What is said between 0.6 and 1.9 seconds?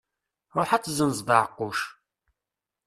ad tezzenzeḍ aɛeqquc.